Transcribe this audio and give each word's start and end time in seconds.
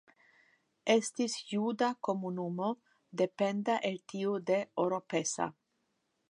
Estis 0.93 1.35
juda 1.51 1.89
komunumo 2.07 2.71
dependa 3.23 3.77
el 3.91 4.01
tiu 4.15 4.35
de 4.49 4.59
Oropesa. 4.87 5.49